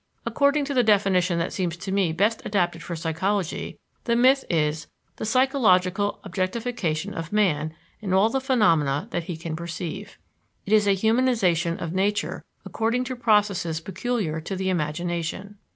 [0.25, 4.87] According to the definition that seems to me best adapted for psychology, the myth is
[5.17, 10.17] "the psychological objectification of man in all the phenomena that he can perceive."
[10.65, 15.59] It is a humanization of nature according to processes peculiar to the imagination.